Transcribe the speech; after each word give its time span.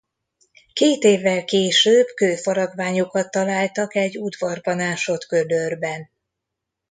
Két 0.73 1.03
évvel 1.03 1.45
később 1.45 2.05
kőfaragványokat 2.15 3.31
találtak 3.31 3.95
egy 3.95 4.17
udvarban 4.17 4.79
ásott 4.79 5.23
gödörben. 5.23 6.09